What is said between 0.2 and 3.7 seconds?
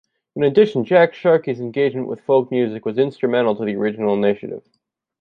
In addition Jack Sharkey's engagement with folk music was instrumental to